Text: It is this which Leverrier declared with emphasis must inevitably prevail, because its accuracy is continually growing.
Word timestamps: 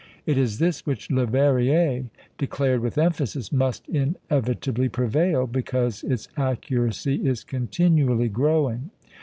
It 0.25 0.35
is 0.35 0.57
this 0.57 0.83
which 0.83 1.09
Leverrier 1.11 2.05
declared 2.39 2.79
with 2.79 2.97
emphasis 2.97 3.51
must 3.51 3.87
inevitably 3.87 4.89
prevail, 4.89 5.45
because 5.45 6.01
its 6.03 6.27
accuracy 6.35 7.17
is 7.23 7.43
continually 7.43 8.27
growing. 8.27 8.89